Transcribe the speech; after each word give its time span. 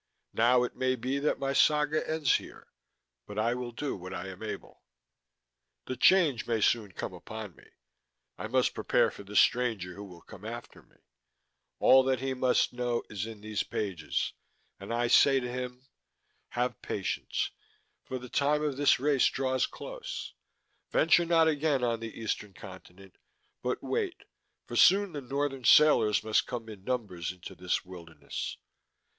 Now 0.33 0.63
it 0.63 0.75
may 0.75 0.95
be 0.95 1.19
that 1.19 1.37
my 1.37 1.53
saga 1.53 2.09
ends 2.09 2.37
here, 2.37 2.67
but 3.27 3.37
I 3.37 3.53
will 3.53 3.71
do 3.71 3.95
what 3.95 4.15
I 4.15 4.29
am 4.29 4.41
able._ 4.41 4.77
_The 5.85 5.99
Change 6.01 6.47
may 6.47 6.59
soon 6.59 6.91
come 6.93 7.13
upon 7.13 7.55
me; 7.55 7.67
I 8.35 8.47
must 8.47 8.73
prepare 8.73 9.11
for 9.11 9.21
the 9.21 9.35
stranger 9.35 9.93
who 9.93 10.03
will 10.03 10.23
come 10.23 10.43
after 10.43 10.81
me. 10.81 10.95
All 11.77 12.01
that 12.01 12.17
he 12.19 12.33
must 12.33 12.73
know 12.73 13.03
is 13.11 13.27
in 13.27 13.41
these 13.41 13.61
pages. 13.61 14.33
And 14.79 14.89
say 15.11 15.37
I 15.37 15.39
to 15.39 15.47
him:_ 15.51 15.83
_Have 16.55 16.81
patience, 16.81 17.51
for 18.03 18.17
the 18.17 18.27
time 18.27 18.63
of 18.63 18.77
this 18.77 18.99
race 18.99 19.27
draws 19.27 19.67
close. 19.67 20.33
Venture 20.89 21.25
not 21.25 21.47
again 21.47 21.83
on 21.83 21.99
the 21.99 22.19
Eastern 22.19 22.55
continent, 22.55 23.19
but 23.61 23.83
wait, 23.83 24.23
for 24.65 24.75
soon 24.75 25.11
the 25.13 25.21
Northern 25.21 25.63
sailors 25.63 26.23
must 26.23 26.47
come 26.47 26.69
in 26.69 26.83
numbers 26.85 27.31
into 27.31 27.53
this 27.53 27.85
wilderness. 27.85 28.57